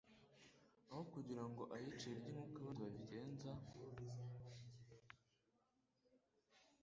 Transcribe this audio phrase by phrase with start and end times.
[0.89, 3.51] aho kugira ngo ayice ayirye nk'uko abandi babigenza